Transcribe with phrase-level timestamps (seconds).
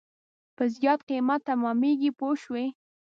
[0.55, 2.65] په زیات قیمت تمامېږي پوه شوې!.